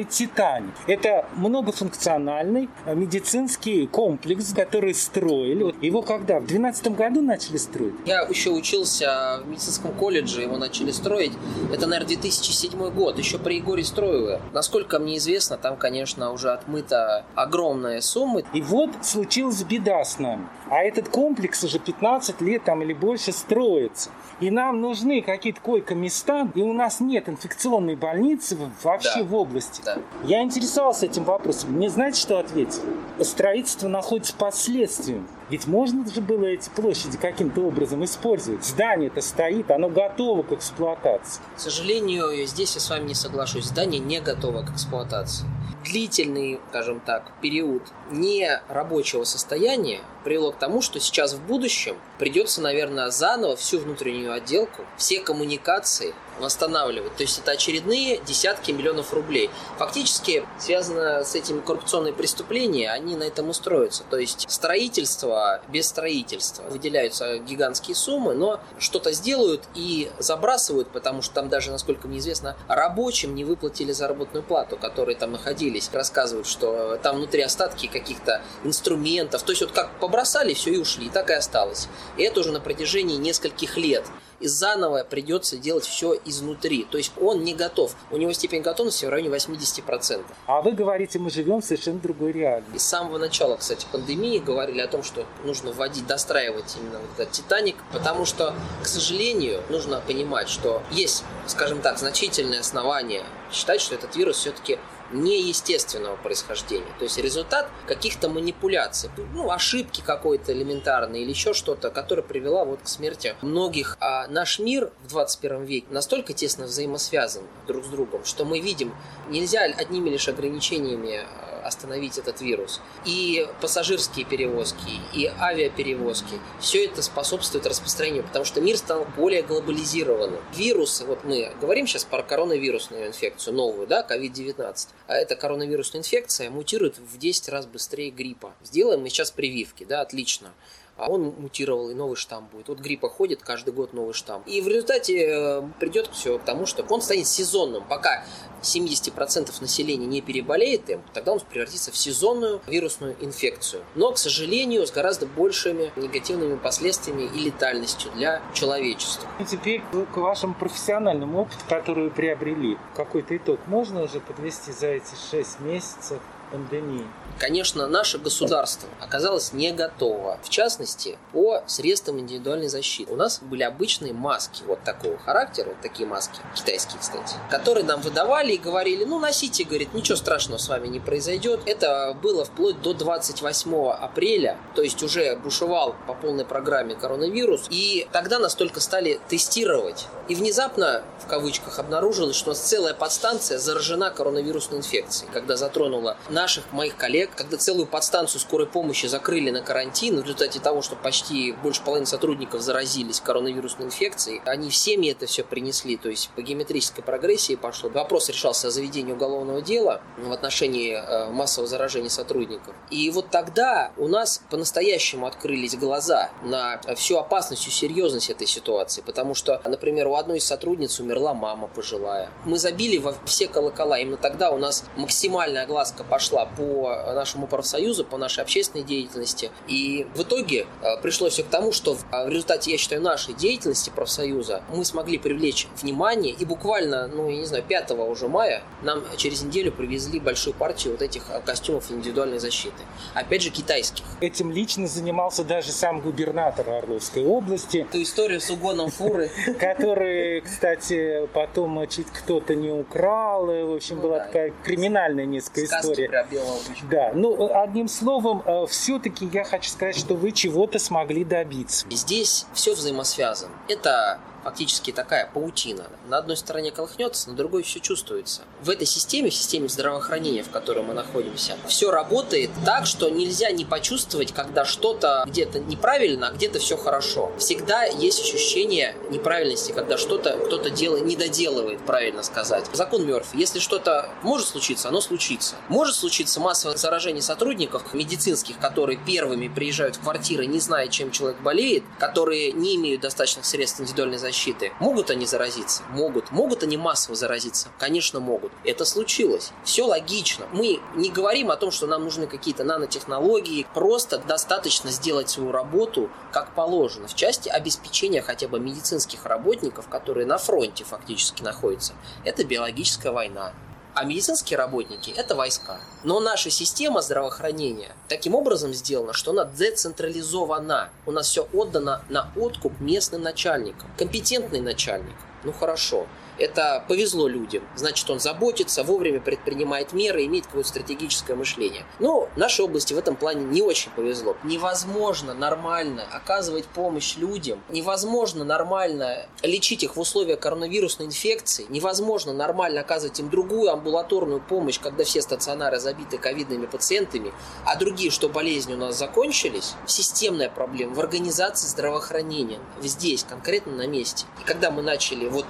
[0.05, 0.75] «Титаник».
[0.87, 5.75] Это многофункциональный медицинский комплекс, который строили.
[5.85, 6.37] Его когда?
[6.37, 7.95] В 2012 году начали строить?
[8.05, 11.33] Я еще учился в медицинском колледже, его начали строить.
[11.73, 14.41] Это, наверное, 2007 год, еще при Егоре Строеве.
[14.53, 18.43] Насколько мне известно, там, конечно, уже отмыта огромная сумма.
[18.53, 20.47] И вот случилась беда с нами.
[20.69, 24.11] А этот комплекс уже 15 лет там или больше строится.
[24.41, 29.25] И нам нужны какие-то койко-места, и у нас нет инфекционной больницы вообще да.
[29.25, 29.83] в области.
[29.85, 29.99] Да.
[30.25, 31.73] Я интересовался этим вопросом.
[31.73, 32.83] Мне знаете, что ответил?
[33.21, 35.29] Строительство находится под следствием.
[35.49, 38.65] Ведь можно же было эти площади каким-то образом использовать.
[38.65, 41.41] Здание-то стоит, оно готово к эксплуатации.
[41.57, 43.67] К сожалению, здесь я с вами не соглашусь.
[43.67, 45.47] Здание не готово к эксплуатации.
[45.85, 53.11] Длительный, скажем так, период нерабочего состояния привело к тому, что сейчас в будущем придется, наверное,
[53.11, 57.15] заново всю внутреннюю отделку, все коммуникации восстанавливать.
[57.17, 59.49] То есть это очередные десятки миллионов рублей.
[59.79, 64.03] Фактически связано с этим коррупционные преступления, они на этом устроятся.
[64.11, 65.36] То есть строительство
[65.69, 66.63] без строительства.
[66.65, 72.57] Выделяются гигантские суммы, но что-то сделают и забрасывают, потому что там даже, насколько мне известно,
[72.69, 75.91] рабочим не выплатили заработную плату, которые там находились.
[75.93, 79.43] Рассказывают, что там внутри остатки каких-то инструментов.
[79.43, 81.89] То есть вот как побросали, все и ушли, и так и осталось.
[82.17, 84.05] И это уже на протяжении нескольких лет
[84.41, 86.85] и заново придется делать все изнутри.
[86.91, 87.95] То есть он не готов.
[88.11, 90.25] У него степень готовности в районе 80%.
[90.47, 92.77] А вы говорите, мы живем в совершенно другой реальности.
[92.77, 97.11] И с самого начала, кстати, пандемии говорили о том, что нужно вводить, достраивать именно вот
[97.19, 103.81] этот Титаник, потому что, к сожалению, нужно понимать, что есть, скажем так, значительное основание считать,
[103.81, 104.79] что этот вирус все-таки
[105.13, 106.87] неестественного происхождения.
[106.99, 112.81] То есть результат каких-то манипуляций, ну, ошибки какой-то элементарной или еще что-то, которая привела вот
[112.83, 113.97] к смерти многих.
[114.01, 118.95] А наш мир в 21 веке настолько тесно взаимосвязан друг с другом, что мы видим,
[119.29, 121.25] нельзя одними лишь ограничениями
[121.67, 122.81] остановить этот вирус.
[123.05, 130.41] И пассажирские перевозки, и авиаперевозки, все это способствует распространению, потому что мир стал более глобализированным.
[130.55, 136.51] Вирус, вот мы говорим сейчас про коронавирусную инфекцию, новую, да, COVID-19, а эта коронавирусная инфекция
[136.51, 138.55] мутирует в 10 раз быстрее гриппа.
[138.63, 140.53] Сделаем мы сейчас прививки, да, отлично
[140.99, 142.69] он мутировал, и новый штамм будет.
[142.69, 144.43] Вот гриппа ходит каждый год новый штамм.
[144.47, 147.85] И в результате э, придет все к тому, что он станет сезонным.
[147.87, 148.25] Пока
[148.63, 153.85] 70% населения не переболеет им, тогда он превратится в сезонную вирусную инфекцию.
[153.95, 159.29] Но, к сожалению, с гораздо большими негативными последствиями и летальностью для человечества.
[159.39, 159.83] И теперь
[160.13, 165.61] к вашему профессиональному опыту, который вы приобрели, какой-то итог можно уже подвести за эти 6
[165.61, 167.07] месяцев пандемии?
[167.39, 170.39] Конечно, наше государство оказалось не готово.
[170.43, 173.13] В частности, по средствам индивидуальной защиты.
[173.13, 178.01] У нас были обычные маски вот такого характера, вот такие маски, китайские, кстати, которые нам
[178.01, 181.61] выдавали и говорили, ну, носите, говорит, ничего страшного с вами не произойдет.
[181.67, 188.09] Это было вплоть до 28 апреля, то есть уже бушевал по полной программе коронавирус, и
[188.13, 190.07] тогда нас только стали тестировать.
[190.29, 196.17] И внезапно, в кавычках, обнаружилось, что у нас целая подстанция заражена коронавирусной инфекцией, когда затронула
[196.37, 200.95] наших, моих коллег, когда целую подстанцию скорой помощи закрыли на карантин в результате того, что
[200.95, 206.43] почти больше половины сотрудников заразились коронавирусной инфекцией, они всеми это все принесли, то есть по
[206.43, 207.89] геометрической прогрессии пошло.
[207.89, 212.75] Вопрос решался о заведении уголовного дела в отношении э, массового заражения сотрудников.
[212.91, 219.01] И вот тогда у нас по-настоящему открылись глаза на всю опасность, всю серьезность этой ситуации,
[219.01, 222.29] потому что, например, у одной из сотрудниц умерла мама пожилая.
[222.45, 227.47] Мы забили во все колокола, именно тогда у нас максимальная огласка пошла пошла по нашему
[227.47, 229.51] профсоюзу, по нашей общественной деятельности.
[229.69, 233.35] И в итоге э, пришло все к тому, что а, в результате, я считаю, нашей
[233.35, 236.33] деятельности профсоюза мы смогли привлечь внимание.
[236.33, 240.95] И буквально, ну, я не знаю, 5 уже мая нам через неделю привезли большую партию
[240.95, 242.83] вот этих а, костюмов индивидуальной защиты.
[243.15, 244.05] Опять же, китайских.
[244.21, 247.87] Этим лично занимался даже сам губернатор Орловской области.
[247.93, 249.31] Ту историю с угоном фуры.
[249.61, 253.47] Который, кстати, потом чуть кто-то не украл.
[253.47, 256.59] В общем, была такая криминальная несколько история про белого
[256.91, 261.87] Да, ну, одним словом, э, все-таки я хочу сказать, что вы чего-то смогли добиться.
[261.91, 263.53] Здесь все взаимосвязано.
[263.69, 265.87] Это фактически такая паутина.
[266.09, 268.43] На одной стороне колыхнется, на другой все чувствуется.
[268.63, 273.51] В этой системе, в системе здравоохранения, в которой мы находимся, все работает так, что нельзя
[273.51, 277.33] не почувствовать, когда что-то где-то неправильно, а где-то все хорошо.
[277.39, 282.67] Всегда есть ощущение неправильности, когда что-то кто-то делает, не доделывает, правильно сказать.
[282.73, 283.37] Закон Мерфи.
[283.37, 285.57] Если что-то может случиться, оно случится.
[285.69, 291.41] Может случиться массовое заражение сотрудников медицинских, которые первыми приезжают в квартиры, не зная, чем человек
[291.41, 294.73] болеет, которые не имеют достаточных средств индивидуальной защиты, защиты.
[294.81, 295.83] Могут они заразиться?
[295.91, 296.31] Могут.
[296.31, 297.69] Могут они массово заразиться?
[297.79, 298.53] Конечно, могут.
[298.65, 299.53] Это случилось.
[299.65, 300.47] Все логично.
[300.53, 303.67] Мы не говорим о том, что нам нужны какие-то нанотехнологии.
[303.75, 310.27] Просто достаточно сделать свою работу как положено в части обеспечения хотя бы медицинских работников, которые
[310.27, 311.95] на фронте фактически находятся.
[312.25, 313.53] Это биологическая война
[313.97, 315.81] а медицинские работники– это войска.
[316.05, 320.91] Но наша система здравоохранения таким образом сделана, что она децентрализована.
[321.07, 323.91] У нас все отдано на откуп местным начальникам.
[323.97, 326.07] Компетентный начальник Ну хорошо,
[326.39, 327.63] это повезло людям.
[327.77, 331.85] Значит, он заботится, вовремя предпринимает меры, имеет какое-то стратегическое мышление.
[331.99, 334.37] Но нашей области в этом плане не очень повезло.
[334.45, 342.81] Невозможно нормально оказывать помощь людям, невозможно нормально лечить их в условиях коронавирусной инфекции, невозможно нормально
[342.81, 347.33] оказывать им другую амбулаторную помощь, когда все стационары забиты ковидными пациентами,
[347.65, 349.75] а другие, что болезни у нас закончились.
[349.87, 354.27] Системная проблема в организации здравоохранения здесь, конкретно на месте.
[354.41, 355.47] И когда мы начали вот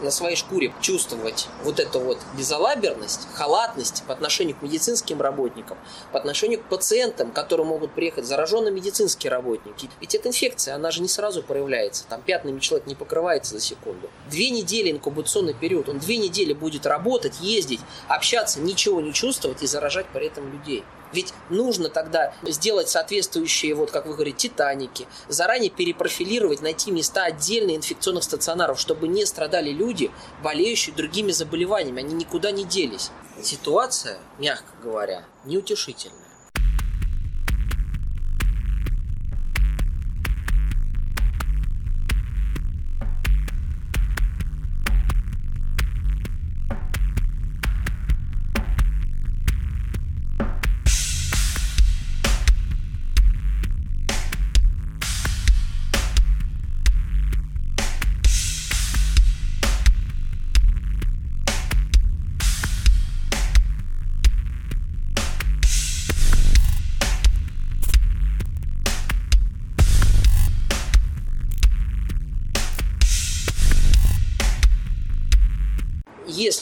[0.00, 5.78] на своей шкуре чувствовать вот эту вот безалаберность, халатность по отношению к медицинским работникам,
[6.12, 9.88] по отношению к пациентам, которые могут приехать, зараженные медицинские работники.
[10.00, 12.04] Ведь эта инфекция, она же не сразу проявляется.
[12.08, 14.10] Там пятнами человек не покрывается за секунду.
[14.30, 15.88] Две недели инкубационный период.
[15.88, 20.84] Он две недели будет работать, ездить, общаться, ничего не чувствовать и заражать при этом людей.
[21.12, 27.76] Ведь нужно тогда сделать соответствующие, вот как вы говорите, титаники, заранее перепрофилировать, найти места отдельных
[27.76, 30.10] инфекционных стационаров, чтобы не страдали люди,
[30.42, 32.02] болеющие другими заболеваниями.
[32.02, 33.10] Они никуда не делись.
[33.42, 36.27] Ситуация, мягко говоря, неутешительная.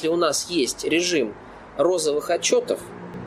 [0.07, 1.35] Если у нас есть режим
[1.77, 2.79] розовых отчетов,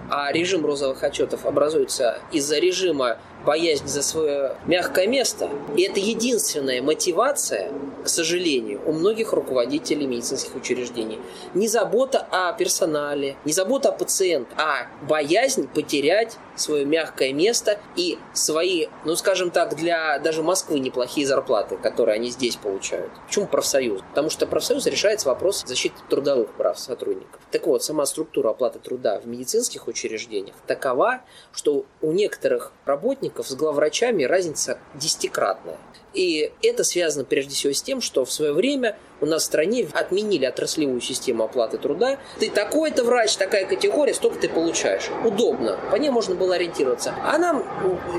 [0.10, 5.50] а режим розовых отчетов образуется из-за режима боязнь за свое мягкое место.
[5.76, 7.72] И это единственная мотивация,
[8.04, 11.20] к сожалению, у многих руководителей медицинских учреждений.
[11.54, 18.18] Не забота о персонале, не забота о пациенте, а боязнь потерять свое мягкое место и
[18.34, 23.12] свои, ну скажем так, для даже Москвы неплохие зарплаты, которые они здесь получают.
[23.28, 24.02] Почему профсоюз?
[24.10, 27.40] Потому что профсоюз решается вопрос защиты трудовых прав сотрудников.
[27.52, 31.22] Так вот, сама структура оплаты труда в медицинских учреждениях такова,
[31.54, 35.78] что у некоторых работников работников с главврачами разница десятикратная.
[36.14, 39.88] И это связано прежде всего с тем, что в свое время у нас в стране
[39.94, 42.18] отменили отраслевую систему оплаты труда.
[42.40, 45.10] Ты такой-то врач, такая категория, столько ты получаешь.
[45.24, 45.78] Удобно.
[45.92, 47.14] По ней можно было ориентироваться.
[47.24, 47.64] А нам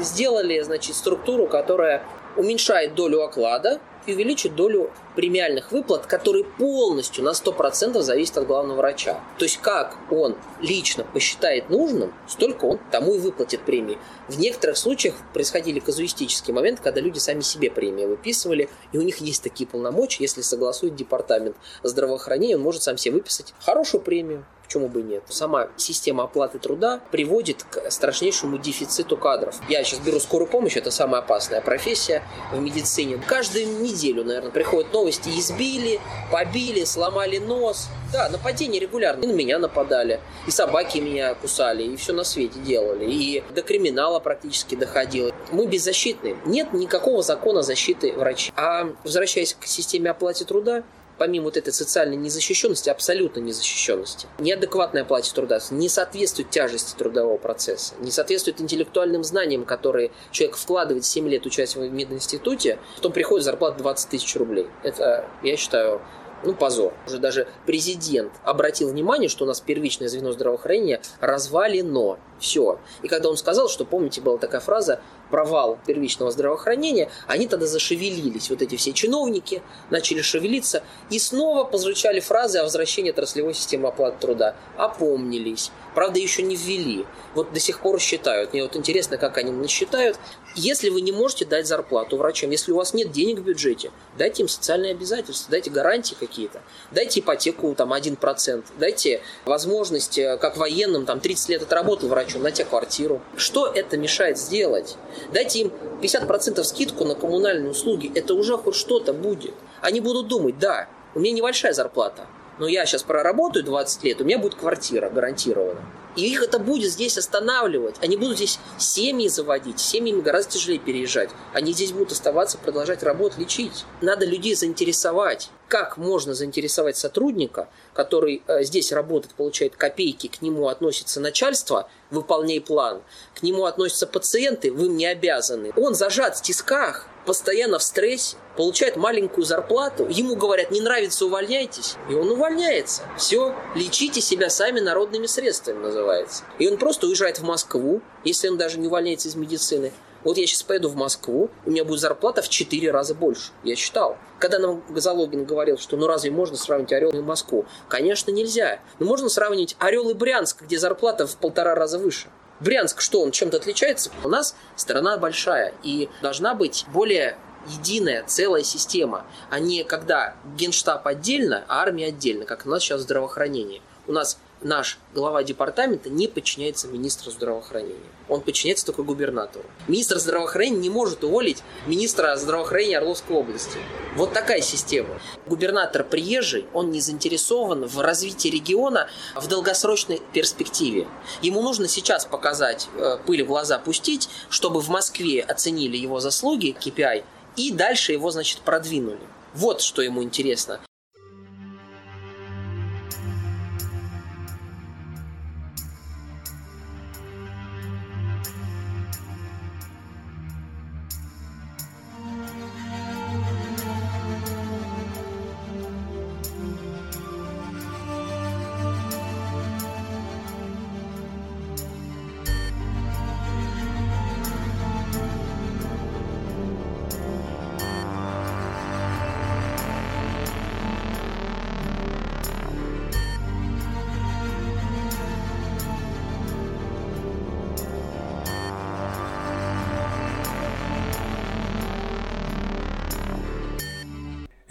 [0.01, 2.03] сделали, значит, структуру, которая
[2.37, 8.79] уменьшает долю оклада, и увеличит долю премиальных выплат, которые полностью на 100% зависят от главного
[8.79, 9.21] врача.
[9.39, 13.99] То есть как он лично посчитает нужным, столько он тому и выплатит премии.
[14.29, 19.19] В некоторых случаях происходили казуистические моменты, когда люди сами себе премии выписывали, и у них
[19.19, 24.87] есть такие полномочия, если согласует департамент здравоохранения, он может сам себе выписать хорошую премию, Почему
[24.87, 25.25] бы нет?
[25.29, 29.57] Сама система оплаты труда приводит к страшнейшему дефициту кадров.
[29.69, 33.21] Я сейчас беру скорую помощь, это самая опасная профессия в медицине.
[33.27, 35.29] Каждую неделю, наверное, приходят новости.
[35.31, 35.99] Избили,
[36.31, 37.89] побили, сломали нос.
[38.13, 39.25] Да, нападения регулярно.
[39.25, 40.21] И на меня нападали.
[40.47, 41.83] И собаки меня кусали.
[41.83, 43.11] И все на свете делали.
[43.11, 45.33] И до криминала практически доходило.
[45.51, 46.37] Мы беззащитны.
[46.47, 48.53] Нет никакого закона защиты врачей.
[48.55, 50.85] А возвращаясь к системе оплаты труда,
[51.21, 57.93] помимо вот этой социальной незащищенности, абсолютно незащищенности, неадекватная оплате труда не соответствует тяжести трудового процесса,
[58.01, 63.77] не соответствует интеллектуальным знаниям, которые человек вкладывает 7 лет участия в мединституте, потом приходит зарплата
[63.77, 64.67] 20 тысяч рублей.
[64.83, 66.01] Это, я считаю,
[66.43, 66.95] ну, позор.
[67.07, 72.19] Уже даже президент обратил внимание, что у нас первичное звено здравоохранения развалено.
[72.39, 72.79] Все.
[73.03, 75.01] И когда он сказал, что, помните, была такая фраза
[75.31, 78.49] провал первичного здравоохранения, они тогда зашевелились.
[78.51, 84.19] Вот эти все чиновники начали шевелиться и снова позвучали фразы о возвращении отраслевой системы оплаты
[84.21, 84.57] труда.
[84.79, 85.71] Опомнились.
[85.95, 87.05] Правда, еще не ввели.
[87.35, 88.53] Вот до сих пор считают.
[88.53, 90.19] Мне вот интересно, как они насчитают.
[90.57, 94.43] Если вы не можете дать зарплату врачам, если у вас нет денег в бюджете, дайте
[94.43, 96.61] им социальные обязательства, дайте гарантии какие-то,
[96.91, 102.51] дайте ипотеку там 1%, дайте возможность, э, как военным, там 30 лет отработал врач, на
[102.51, 103.23] тебе квартиру.
[103.37, 104.97] Что это мешает сделать?
[105.33, 109.55] Дайте им 50% скидку на коммунальные услуги, это уже хоть что-то будет.
[109.81, 112.27] Они будут думать, да, у меня небольшая зарплата,
[112.61, 115.81] но я сейчас проработаю 20 лет, у меня будет квартира гарантирована.
[116.17, 117.97] И их это будет здесь останавливать.
[118.03, 119.79] Они будут здесь семьи заводить.
[119.79, 121.31] Семьями гораздо тяжелее переезжать.
[121.53, 123.85] Они здесь будут оставаться, продолжать работать, лечить.
[124.01, 125.51] Надо людей заинтересовать.
[125.69, 132.61] Как можно заинтересовать сотрудника, который э, здесь работает, получает копейки, к нему относится начальство, выполняй
[132.61, 133.03] план,
[133.37, 135.73] к нему относятся пациенты, вы мне обязаны.
[135.77, 141.95] Он зажат в тисках, постоянно в стрессе, получает маленькую зарплату, ему говорят, не нравится, увольняйтесь,
[142.09, 143.03] и он увольняется.
[143.17, 146.43] Все, лечите себя сами народными средствами называется.
[146.59, 149.93] И он просто уезжает в Москву, если он даже не увольняется из медицины.
[150.25, 153.53] Вот я сейчас поеду в Москву, у меня будет зарплата в 4 раза больше.
[153.63, 154.19] Я считал.
[154.41, 157.65] Когда нам Газологин говорил, что ну разве можно сравнить Орел и Москву?
[157.89, 158.81] Конечно, нельзя.
[158.99, 162.29] Но можно сравнить Орел и Брянск, где зарплата в полтора раза выше.
[162.61, 164.11] Брянск, что он чем-то отличается?
[164.23, 167.37] У нас страна большая и должна быть более
[167.67, 173.03] единая, целая система, а не когда генштаб отдельно, а армия отдельно, как у нас сейчас
[173.03, 173.81] здравоохранение.
[174.07, 177.97] У нас наш глава департамента не подчиняется министру здравоохранения.
[178.29, 179.65] Он подчиняется только губернатору.
[179.89, 183.79] Министр здравоохранения не может уволить министра здравоохранения Орловской области.
[184.17, 185.21] Вот такая система.
[185.47, 191.09] Губернатор приезжий, он не заинтересован в развитии региона в долгосрочной перспективе.
[191.43, 196.77] Ему нужно сейчас показать, э, пыль в глаза пустить, чтобы в Москве оценили его заслуги,
[196.79, 197.25] KPI,
[197.57, 199.21] и дальше его, значит, продвинули.
[199.55, 200.81] Вот что ему интересно.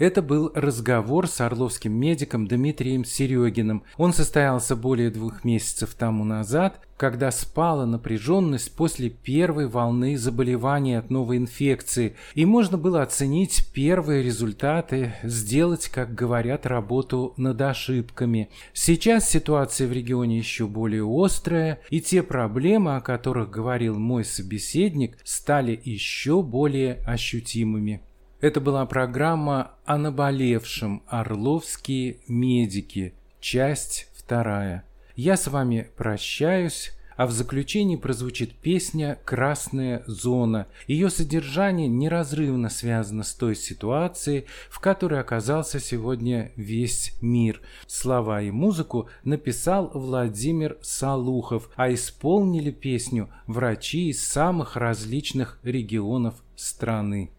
[0.00, 3.82] Это был разговор с орловским медиком Дмитрием Серегиным.
[3.98, 11.10] Он состоялся более двух месяцев тому назад, когда спала напряженность после первой волны заболеваний от
[11.10, 18.48] новой инфекции, и можно было оценить первые результаты, сделать, как говорят, работу над ошибками.
[18.72, 25.18] Сейчас ситуация в регионе еще более острая, и те проблемы, о которых говорил мой собеседник,
[25.24, 28.00] стали еще более ощутимыми.
[28.40, 34.84] Это была программа о наболевшем «Орловские медики», часть вторая.
[35.14, 40.68] Я с вами прощаюсь, а в заключении прозвучит песня «Красная зона».
[40.86, 47.60] Ее содержание неразрывно связано с той ситуацией, в которой оказался сегодня весь мир.
[47.86, 57.32] Слова и музыку написал Владимир Салухов, а исполнили песню врачи из самых различных регионов страны.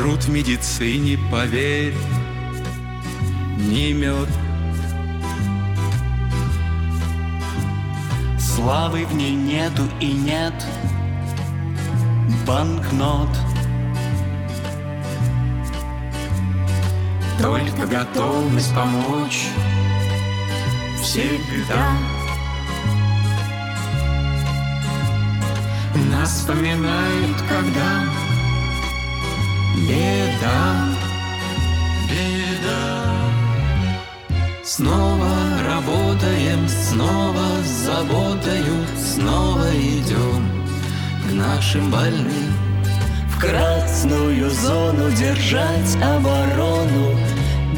[0.00, 1.94] Труд медицине, поверь,
[3.58, 4.30] не мед.
[8.38, 10.54] Славы в ней нету и нет
[12.46, 13.28] банкнот.
[17.38, 19.48] Только готовность помочь
[21.02, 21.92] всегда.
[26.10, 28.30] Нас вспоминают, когда
[29.76, 30.88] беда,
[32.08, 33.10] беда.
[34.64, 35.30] Снова
[35.66, 40.48] работаем, снова с заботою, снова идем
[41.26, 42.54] к нашим больным.
[43.28, 47.16] В красную зону держать оборону,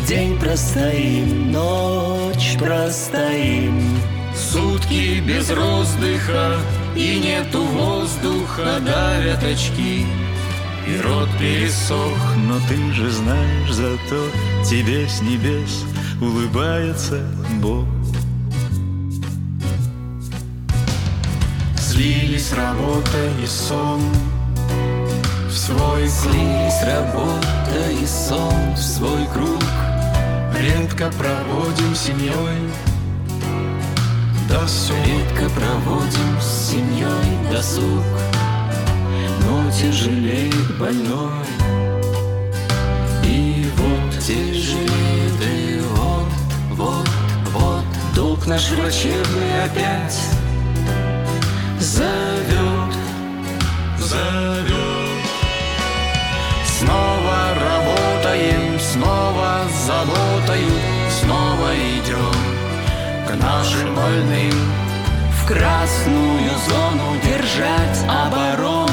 [0.09, 3.80] День простоим, ночь простоим.
[4.34, 6.57] Сутки без роздыха
[6.97, 10.05] и нету воздуха, давят очки
[10.86, 12.18] и рот пересох.
[12.36, 14.26] Но ты же знаешь, зато
[14.64, 15.84] тебе с небес
[16.20, 17.20] улыбается
[17.60, 17.86] Бог.
[21.78, 24.00] Слились работа и сон.
[25.48, 28.74] В свой Слились работа и сон.
[28.74, 29.62] В свой круг.
[30.58, 32.70] Редко проводим семьей.
[34.48, 34.96] Досуг.
[35.06, 38.31] Редко проводим с семьей досуг
[39.80, 41.46] тяжелеет больной
[43.24, 46.28] И вот тяжелеет и вот,
[46.70, 47.08] вот,
[47.52, 50.20] вот Долг наш врачебный опять
[51.78, 52.94] зовет,
[53.98, 54.92] зовет
[56.78, 60.72] Снова работаем, снова заботою,
[61.20, 62.62] снова идем
[63.26, 64.52] к нашим больным.
[65.40, 68.91] В красную зону держать оборону.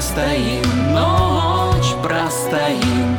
[0.00, 3.18] Простоим, ночь простоим.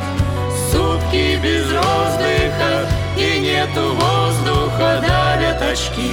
[0.72, 6.10] Сутки без воздуха и нету воздуха, давят очки.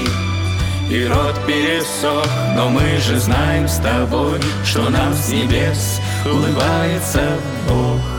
[0.91, 7.23] И рот пересох, но мы же знаем с тобой, что нам с небес улыбается
[7.67, 8.18] Бог.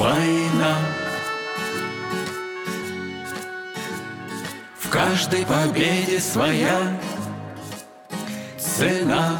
[0.00, 0.76] Война.
[4.78, 6.98] В каждой победе своя
[8.58, 9.36] цена.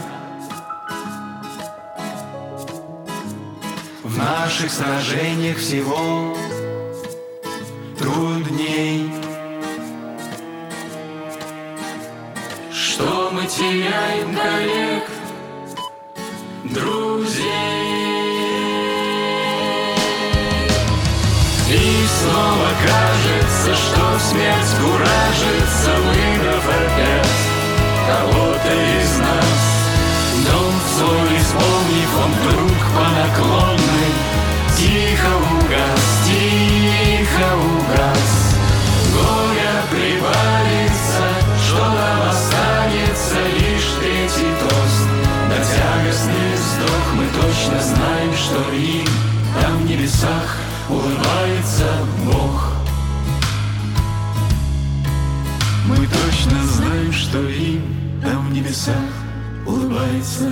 [4.04, 6.36] В наших сражениях всего
[7.98, 9.10] трудней.
[12.70, 15.04] Что мы теряем коллег,
[16.64, 16.99] друзей.
[24.80, 27.40] Куражится, выиграв опять
[28.08, 29.60] кого-то из нас.
[30.46, 34.30] Дом свой исполнив, он вдруг по наклонной
[34.80, 38.56] Тихо угас, тихо угас.
[39.12, 41.26] Горя прибавится,
[41.62, 45.06] что нам останется лишь третий тост.
[45.50, 49.06] На тягостный вздох мы точно знаем, что им
[49.60, 50.56] там в небесах
[50.88, 51.84] улыбается
[57.30, 57.80] что им
[58.20, 58.96] там в небесах
[59.64, 60.50] улыбается.